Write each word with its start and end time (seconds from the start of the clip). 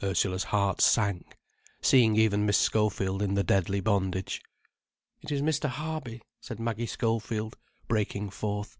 _Ursula's 0.04 0.42
heart 0.42 0.80
sank, 0.80 1.36
seeing 1.80 2.16
even 2.16 2.44
Miss 2.44 2.58
Schofield 2.58 3.22
in 3.22 3.34
the 3.34 3.44
deadly 3.44 3.78
bondage. 3.78 4.42
"It 5.22 5.30
is 5.30 5.40
Mr. 5.40 5.68
Harby," 5.68 6.20
said 6.40 6.58
Maggie 6.58 6.84
Schofield, 6.84 7.56
breaking 7.86 8.30
forth. 8.30 8.76